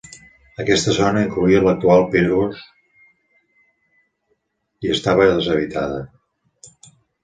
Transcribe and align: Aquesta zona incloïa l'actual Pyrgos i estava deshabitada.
Aquesta 0.61 0.95
zona 0.95 1.21
incloïa 1.25 1.59
l'actual 1.65 2.07
Pyrgos 2.15 2.65
i 4.89 4.95
estava 4.99 5.33
deshabitada. 5.37 6.05